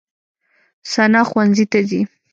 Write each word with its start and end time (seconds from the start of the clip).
ثنا 0.93 1.21
ښوونځي 1.29 1.65
ته 1.71 1.79
ځي. 1.89 2.01